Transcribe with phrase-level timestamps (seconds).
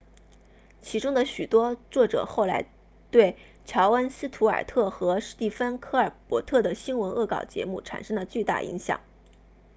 [0.81, 2.65] 其中的许多作者后来
[3.11, 8.99] 对乔恩斯图尔特 jon stewart 和史蒂芬科尔伯特 stephen colbert 的新闻恶搞节目产生了巨大影响